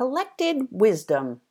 Collected 0.00 0.68
wisdom. 0.70 1.42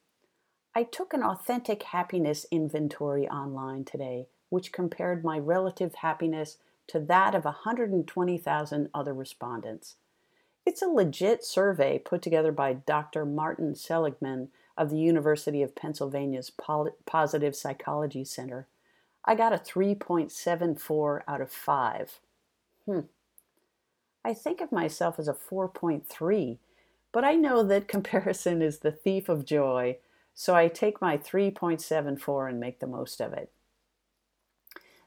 I 0.74 0.82
took 0.82 1.14
an 1.14 1.22
authentic 1.22 1.84
happiness 1.84 2.48
inventory 2.50 3.30
online 3.30 3.86
today, 3.86 4.26
which 4.50 4.72
compared 4.72 5.24
my 5.24 5.38
relative 5.38 5.94
happiness 5.94 6.58
to 6.88 7.00
that 7.00 7.36
of 7.36 7.46
120,000 7.46 8.90
other 8.92 9.14
respondents. 9.14 9.98
It's 10.66 10.82
a 10.82 10.88
legit 10.88 11.46
survey 11.46 12.00
put 12.00 12.24
together 12.24 12.52
by 12.52 12.74
Dr. 12.74 13.24
Martin 13.24 13.76
Seligman 13.76 14.50
of 14.76 14.90
the 14.90 14.98
University 14.98 15.62
of 15.62 15.76
Pennsylvania's 15.76 16.52
Positive 17.06 17.56
Psychology 17.56 18.26
Center. 18.26 18.66
I 19.26 19.36
got 19.36 19.54
a 19.54 19.58
3.74 19.58 21.22
out 21.28 21.42
of 21.42 21.52
5. 21.52 22.20
Hmm. 22.88 23.00
I 24.26 24.34
think 24.34 24.60
of 24.60 24.72
myself 24.72 25.20
as 25.20 25.28
a 25.28 25.36
4.3 25.36 26.58
but 27.12 27.24
I 27.24 27.36
know 27.36 27.64
that 27.64 27.88
comparison 27.88 28.62
is 28.62 28.80
the 28.80 28.92
thief 28.92 29.30
of 29.30 29.46
joy, 29.46 29.98
so 30.34 30.56
I 30.56 30.68
take 30.68 31.02
my 31.02 31.18
3.74 31.18 32.50
and 32.50 32.60
make 32.60 32.80
the 32.80 32.88
most 32.88 33.20
of 33.20 33.34
it. 33.34 33.52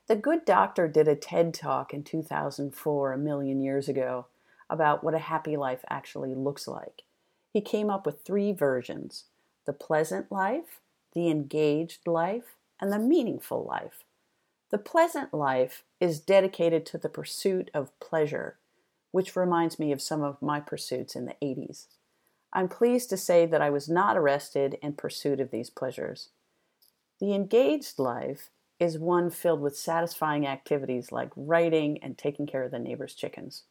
The 0.09 0.17
Good 0.17 0.45
Doctor 0.45 0.89
did 0.89 1.09
a 1.09 1.15
TED 1.15 1.55
talk 1.55 1.95
in 1.95 2.03
2004, 2.03 3.13
a 3.13 3.19
million 3.19 3.61
years 3.61 3.89
ago, 3.89 4.27
about 4.69 5.05
what 5.05 5.15
a 5.15 5.19
happy 5.19 5.57
life 5.57 5.85
actually 5.89 6.35
looks 6.35 6.67
like. 6.67 7.05
He 7.53 7.61
came 7.61 7.89
up 7.89 8.05
with 8.07 8.23
three 8.23 8.53
versions 8.53 9.25
the 9.65 9.73
pleasant 9.73 10.33
life, 10.33 10.81
the 11.15 11.31
engaged 11.31 12.07
life, 12.07 12.57
and 12.81 12.93
the 12.93 12.99
meaningful 12.99 13.65
life. 13.65 14.03
The 14.71 14.79
pleasant 14.79 15.33
life 15.33 15.85
is 16.01 16.19
dedicated 16.19 16.85
to 16.87 16.99
the 16.99 17.09
pursuit 17.09 17.71
of 17.73 17.99
pleasure 18.01 18.57
which 19.13 19.37
reminds 19.37 19.79
me 19.79 19.93
of 19.93 20.03
some 20.03 20.23
of 20.23 20.43
my 20.43 20.59
pursuits 20.59 21.15
in 21.15 21.27
the 21.27 21.37
80s. 21.41 21.87
I'm 22.53 22.69
pleased 22.69 23.09
to 23.11 23.17
say 23.17 23.47
that 23.47 23.63
I 23.63 23.71
was 23.71 23.89
not 23.89 24.17
arrested 24.17 24.79
in 24.83 24.95
pursuit 24.95 25.41
of 25.41 25.51
these 25.51 25.71
pleasures. 25.71 26.31
The 27.21 27.35
engaged 27.35 27.99
life 27.99 28.51
is 28.81 28.99
one 28.99 29.31
filled 29.31 29.61
with 29.61 29.77
satisfying 29.77 30.47
activities 30.47 31.13
like 31.13 31.31
writing 31.37 32.03
and 32.03 32.19
taking 32.19 32.47
care 32.47 32.65
of 32.65 32.73
the 32.73 32.79
neighbor's 32.79 33.15
chickens. 33.15 33.63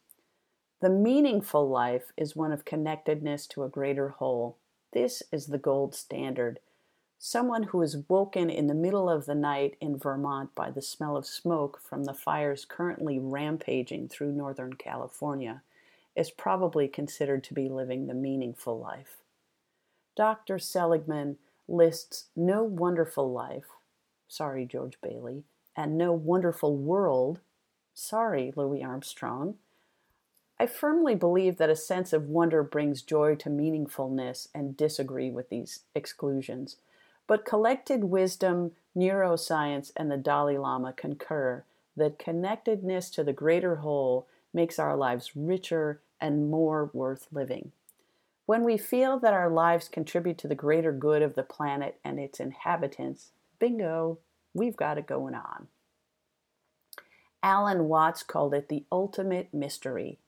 The 0.82 0.90
meaningful 0.90 1.70
life 1.70 2.12
is 2.18 2.36
one 2.36 2.52
of 2.52 2.66
connectedness 2.66 3.46
to 3.48 3.64
a 3.64 3.70
greater 3.70 4.10
whole. 4.10 4.58
This 4.94 5.22
is 5.32 5.48
the 5.48 5.58
gold 5.58 5.94
standard 5.94 6.60
Someone 7.24 7.62
who 7.62 7.84
is 7.84 8.10
woken 8.10 8.50
in 8.50 8.66
the 8.66 8.74
middle 8.74 9.08
of 9.08 9.28
the 9.28 9.36
night 9.36 9.78
in 9.80 9.96
Vermont 9.96 10.56
by 10.56 10.72
the 10.72 10.82
smell 10.82 11.16
of 11.16 11.28
smoke 11.28 11.80
from 11.80 12.06
the 12.06 12.16
fires 12.16 12.66
currently 12.66 13.20
rampaging 13.20 14.08
through 14.08 14.32
Northern 14.32 14.74
California 14.74 15.62
is 16.16 16.32
probably 16.32 16.88
considered 16.88 17.44
to 17.44 17.54
be 17.54 17.70
living 17.70 18.08
the 18.08 18.16
meaningful 18.16 18.80
life. 18.80 19.18
Dr. 20.16 20.58
Seligman 20.58 21.38
lists 21.68 22.26
no 22.36 22.64
wonderful 22.64 23.32
life, 23.32 23.68
sorry, 24.28 24.66
George 24.66 25.00
Bailey, 25.00 25.44
and 25.76 26.00
no 26.00 26.12
wonderful 26.14 26.76
world, 26.76 27.40
sorry, 27.94 28.52
Louis 28.56 28.84
Armstrong. 28.84 29.60
I 30.60 30.66
firmly 30.66 31.14
believe 31.14 31.58
that 31.58 31.70
a 31.70 31.76
sense 31.76 32.14
of 32.14 32.30
wonder 32.30 32.64
brings 32.64 33.04
joy 33.04 33.36
to 33.36 33.50
meaningfulness 33.50 34.48
and 34.56 34.76
disagree 34.76 35.30
with 35.30 35.50
these 35.50 35.82
exclusions. 35.94 36.78
But 37.28 37.46
collected 37.46 38.06
wisdom, 38.06 38.72
neuroscience, 38.96 39.92
and 39.96 40.12
the 40.12 40.18
Dalai 40.18 40.58
Lama 40.58 40.94
concur 40.94 41.64
that 41.96 42.20
connectedness 42.20 43.10
to 43.12 43.24
the 43.24 43.34
greater 43.34 43.78
whole 43.78 44.28
makes 44.54 44.80
our 44.80 44.96
lives 44.96 45.32
richer 45.36 46.02
and 46.20 46.50
more 46.50 46.90
worth 46.94 47.28
living. 47.32 47.72
When 48.46 48.64
we 48.64 48.78
feel 48.78 49.18
that 49.20 49.34
our 49.34 49.50
lives 49.50 49.88
contribute 49.88 50.38
to 50.40 50.48
the 50.48 50.56
greater 50.56 50.92
good 50.92 51.22
of 51.22 51.36
the 51.36 51.44
planet 51.44 52.00
and 52.04 52.20
its 52.20 52.40
inhabitants, 52.40 53.32
bingo, 53.60 54.20
we've 54.54 54.76
got 54.76 54.98
it 54.98 55.08
going 55.08 55.36
on. 55.36 55.68
Alan 57.44 57.88
Watts 57.88 58.24
called 58.24 58.54
it 58.54 58.68
the 58.70 58.84
ultimate 58.92 59.54
mystery. 59.54 60.20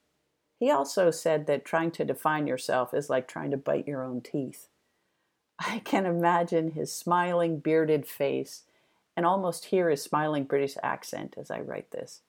He 0.57 0.71
also 0.71 1.11
said 1.11 1.45
that 1.47 1.65
trying 1.65 1.91
to 1.91 2.05
define 2.05 2.47
yourself 2.47 2.93
is 2.93 3.09
like 3.09 3.27
trying 3.27 3.51
to 3.51 3.57
bite 3.57 3.87
your 3.87 4.03
own 4.03 4.21
teeth. 4.21 4.67
I 5.65 5.79
can 5.79 6.05
imagine 6.05 6.71
his 6.71 6.91
smiling, 6.91 7.59
bearded 7.59 8.05
face 8.05 8.63
and 9.15 9.25
almost 9.25 9.65
hear 9.65 9.89
his 9.89 10.01
smiling 10.01 10.43
British 10.43 10.75
accent 10.83 11.35
as 11.37 11.49
I 11.49 11.61
write 11.61 11.91
this. 11.91 12.21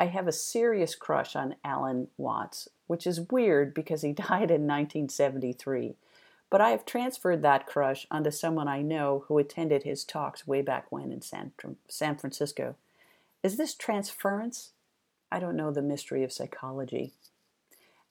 I 0.00 0.06
have 0.06 0.26
a 0.26 0.32
serious 0.32 0.94
crush 0.94 1.36
on 1.36 1.56
Alan 1.64 2.08
Watts, 2.16 2.68
which 2.86 3.06
is 3.06 3.28
weird 3.30 3.74
because 3.74 4.02
he 4.02 4.12
died 4.12 4.50
in 4.50 4.66
1973. 4.66 5.96
But 6.50 6.60
I 6.60 6.70
have 6.70 6.84
transferred 6.84 7.42
that 7.42 7.66
crush 7.66 8.06
onto 8.10 8.30
someone 8.30 8.68
I 8.68 8.82
know 8.82 9.24
who 9.26 9.38
attended 9.38 9.84
his 9.84 10.04
talks 10.04 10.46
way 10.46 10.60
back 10.62 10.90
when 10.90 11.12
in 11.12 11.22
San, 11.22 11.52
San 11.88 12.16
Francisco. 12.16 12.76
Is 13.42 13.56
this 13.56 13.74
transference? 13.74 14.70
I 15.30 15.40
don't 15.40 15.56
know 15.56 15.70
the 15.70 15.82
mystery 15.82 16.22
of 16.24 16.32
psychology. 16.32 17.12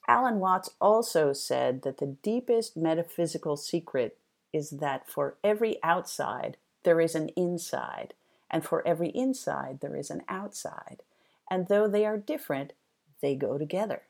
Alan 0.08 0.40
Watts 0.40 0.70
also 0.80 1.32
said 1.32 1.82
that 1.82 1.98
the 1.98 2.16
deepest 2.22 2.76
metaphysical 2.76 3.56
secret 3.56 4.18
is 4.52 4.70
that 4.70 5.08
for 5.08 5.36
every 5.42 5.78
outside, 5.82 6.56
there 6.84 7.00
is 7.00 7.14
an 7.14 7.28
inside, 7.30 8.14
and 8.50 8.64
for 8.64 8.86
every 8.86 9.08
inside, 9.10 9.80
there 9.80 9.96
is 9.96 10.10
an 10.10 10.22
outside. 10.28 11.02
And 11.50 11.68
though 11.68 11.88
they 11.88 12.04
are 12.04 12.18
different, 12.18 12.72
they 13.20 13.34
go 13.34 13.58
together. 13.58 14.02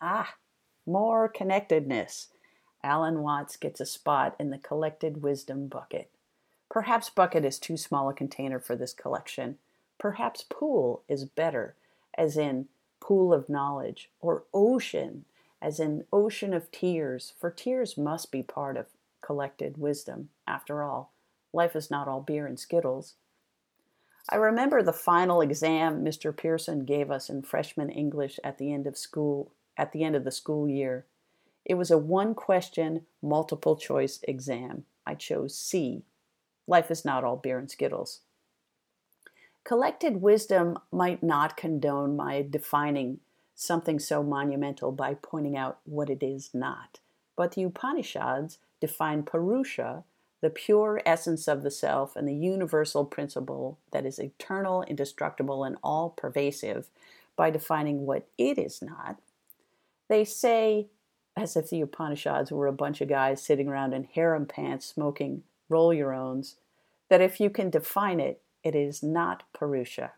Ah, 0.00 0.34
more 0.86 1.28
connectedness. 1.28 2.28
Alan 2.82 3.22
Watts 3.22 3.56
gets 3.56 3.80
a 3.80 3.86
spot 3.86 4.36
in 4.38 4.50
the 4.50 4.58
collected 4.58 5.22
wisdom 5.22 5.68
bucket. 5.68 6.10
Perhaps 6.70 7.10
bucket 7.10 7.44
is 7.44 7.58
too 7.58 7.76
small 7.76 8.08
a 8.08 8.14
container 8.14 8.60
for 8.60 8.76
this 8.76 8.92
collection. 8.92 9.58
Perhaps 9.98 10.44
pool 10.50 11.02
is 11.08 11.24
better, 11.24 11.76
as 12.18 12.36
in 12.36 12.68
pool 13.00 13.32
of 13.32 13.48
knowledge, 13.48 14.10
or 14.20 14.44
ocean, 14.52 15.24
as 15.62 15.80
in 15.80 16.04
ocean 16.12 16.52
of 16.52 16.70
tears, 16.70 17.32
for 17.38 17.50
tears 17.50 17.96
must 17.96 18.30
be 18.30 18.42
part 18.42 18.76
of 18.76 18.86
collected 19.24 19.78
wisdom. 19.78 20.28
After 20.46 20.82
all, 20.82 21.12
life 21.52 21.74
is 21.74 21.90
not 21.90 22.08
all 22.08 22.20
beer 22.20 22.46
and 22.46 22.58
skittles. 22.58 23.14
I 24.28 24.36
remember 24.36 24.82
the 24.82 24.92
final 24.92 25.40
exam 25.40 26.04
Mr. 26.04 26.34
Pearson 26.36 26.84
gave 26.84 27.10
us 27.10 27.28
in 27.28 27.42
freshman 27.42 27.90
English 27.90 28.38
at 28.42 28.58
the 28.58 28.72
end 28.72 28.86
of 28.86 28.96
school 28.96 29.52
at 29.76 29.92
the 29.92 30.04
end 30.04 30.14
of 30.14 30.24
the 30.24 30.30
school 30.30 30.68
year. 30.68 31.04
It 31.64 31.74
was 31.74 31.90
a 31.90 31.98
one 31.98 32.34
question 32.34 33.06
multiple 33.22 33.76
choice 33.76 34.20
exam. 34.28 34.84
I 35.06 35.14
chose 35.14 35.56
C. 35.56 36.04
Life 36.66 36.90
is 36.90 37.04
not 37.04 37.24
all 37.24 37.36
beer 37.36 37.58
and 37.58 37.70
skittles. 37.70 38.20
Collected 39.64 40.20
wisdom 40.20 40.78
might 40.92 41.22
not 41.22 41.56
condone 41.56 42.16
my 42.16 42.46
defining 42.48 43.20
something 43.54 43.98
so 43.98 44.22
monumental 44.22 44.92
by 44.92 45.14
pointing 45.14 45.56
out 45.56 45.78
what 45.84 46.10
it 46.10 46.22
is 46.22 46.50
not, 46.52 47.00
but 47.36 47.52
the 47.52 47.62
Upanishads 47.62 48.58
define 48.80 49.22
Purusha, 49.22 50.04
the 50.40 50.50
pure 50.50 51.00
essence 51.06 51.48
of 51.48 51.62
the 51.62 51.70
self 51.70 52.16
and 52.16 52.28
the 52.28 52.34
universal 52.34 53.04
principle 53.04 53.78
that 53.92 54.04
is 54.04 54.18
eternal, 54.18 54.82
indestructible, 54.82 55.64
and 55.64 55.76
all 55.82 56.10
pervasive, 56.10 56.88
by 57.36 57.50
defining 57.50 58.06
what 58.06 58.28
it 58.38 58.58
is 58.58 58.82
not. 58.82 59.16
They 60.08 60.24
say, 60.24 60.88
as 61.36 61.56
if 61.56 61.70
the 61.70 61.80
Upanishads 61.80 62.52
were 62.52 62.66
a 62.66 62.72
bunch 62.72 63.00
of 63.00 63.08
guys 63.08 63.42
sitting 63.42 63.68
around 63.68 63.92
in 63.92 64.04
harem 64.04 64.46
pants 64.46 64.86
smoking 64.86 65.42
roll 65.68 65.92
your 65.92 66.12
owns, 66.12 66.56
that 67.08 67.20
if 67.20 67.40
you 67.40 67.50
can 67.50 67.70
define 67.70 68.20
it, 68.20 68.40
it 68.62 68.74
is 68.74 69.02
not 69.02 69.42
Purusha. 69.52 70.12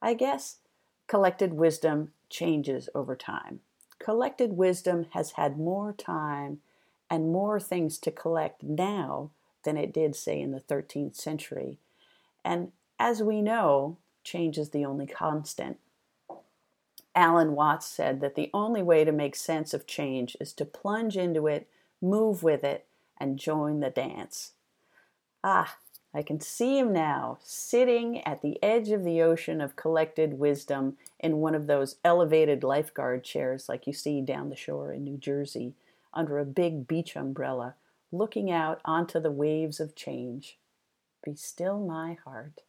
I 0.00 0.14
guess 0.14 0.58
collected 1.06 1.54
wisdom 1.54 2.12
changes 2.28 2.88
over 2.94 3.14
time. 3.14 3.60
Collected 3.98 4.54
wisdom 4.54 5.06
has 5.10 5.32
had 5.32 5.58
more 5.58 5.92
time 5.92 6.60
and 7.10 7.32
more 7.32 7.60
things 7.60 7.98
to 7.98 8.10
collect 8.10 8.62
now 8.62 9.30
than 9.64 9.76
it 9.76 9.92
did, 9.92 10.14
say, 10.16 10.40
in 10.40 10.52
the 10.52 10.60
13th 10.60 11.16
century. 11.16 11.78
And 12.44 12.72
as 12.98 13.22
we 13.22 13.42
know, 13.42 13.96
change 14.22 14.58
is 14.58 14.70
the 14.70 14.84
only 14.84 15.06
constant. 15.06 15.78
Alan 17.14 17.52
Watts 17.52 17.86
said 17.86 18.20
that 18.20 18.34
the 18.34 18.50
only 18.52 18.82
way 18.82 19.04
to 19.04 19.12
make 19.12 19.36
sense 19.36 19.72
of 19.72 19.86
change 19.86 20.36
is 20.40 20.52
to 20.54 20.64
plunge 20.64 21.16
into 21.16 21.46
it, 21.46 21.68
move 22.02 22.42
with 22.42 22.64
it, 22.64 22.86
and 23.18 23.38
join 23.38 23.80
the 23.80 23.90
dance. 23.90 24.52
Ah, 25.42 25.76
I 26.12 26.22
can 26.22 26.40
see 26.40 26.78
him 26.78 26.92
now, 26.92 27.38
sitting 27.42 28.20
at 28.24 28.40
the 28.40 28.62
edge 28.62 28.90
of 28.90 29.04
the 29.04 29.20
ocean 29.20 29.60
of 29.60 29.76
collected 29.76 30.38
wisdom 30.38 30.96
in 31.18 31.38
one 31.38 31.54
of 31.54 31.66
those 31.66 31.96
elevated 32.04 32.62
lifeguard 32.62 33.24
chairs 33.24 33.68
like 33.68 33.86
you 33.86 33.92
see 33.92 34.20
down 34.20 34.48
the 34.48 34.56
shore 34.56 34.92
in 34.92 35.04
New 35.04 35.16
Jersey, 35.16 35.74
under 36.14 36.38
a 36.38 36.44
big 36.44 36.86
beach 36.86 37.16
umbrella, 37.16 37.76
looking 38.12 38.50
out 38.50 38.80
onto 38.84 39.20
the 39.20 39.30
waves 39.30 39.80
of 39.80 39.94
change. 39.96 40.58
Be 41.24 41.34
still 41.34 41.78
my 41.78 42.18
heart. 42.24 42.62